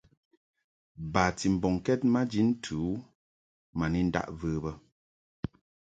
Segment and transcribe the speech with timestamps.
[1.13, 2.91] Bati mbɔŋkɛd maji ntɨ u
[3.77, 4.71] ma ni ndaʼ və bə.